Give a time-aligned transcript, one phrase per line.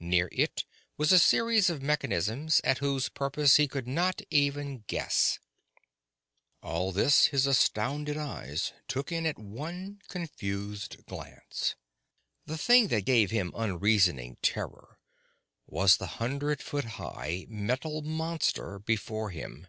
[0.00, 0.64] Near it
[0.96, 5.38] was a series of mechanisms at whose purpose he could not even guess.
[6.62, 11.74] All this his astounded eyes took in at one confused glance.
[12.46, 14.98] The thing that gave him unreasoning terror
[15.66, 19.66] was the hundred foot high metal monster before him.